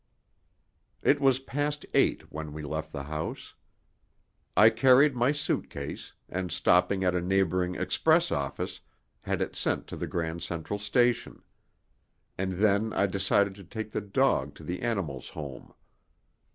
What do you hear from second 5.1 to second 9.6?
my suit case and, stopping at a neighbouring express office, had it